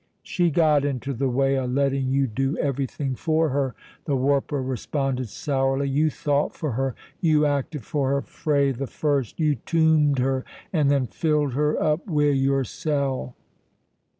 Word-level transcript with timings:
"She 0.23 0.49
got 0.49 0.83
into 0.83 1.13
the 1.13 1.29
way 1.29 1.59
o' 1.59 1.65
letting 1.67 2.07
you 2.09 2.25
do 2.25 2.57
everything 2.57 3.13
for 3.13 3.49
her," 3.49 3.75
the 4.05 4.15
warper 4.15 4.59
responded 4.59 5.29
sourly. 5.29 5.89
"You 5.89 6.09
thought 6.09 6.55
for 6.55 6.71
her, 6.71 6.95
you 7.19 7.45
acted 7.45 7.83
for 7.83 8.09
her, 8.09 8.23
frae 8.23 8.71
the 8.71 8.87
first; 8.87 9.39
you 9.39 9.57
toomed 9.57 10.17
her, 10.17 10.43
and 10.73 10.89
then 10.89 11.05
filled 11.05 11.53
her 11.53 11.79
up 11.79 12.07
wi' 12.07 12.31
yoursel'." 12.31 13.35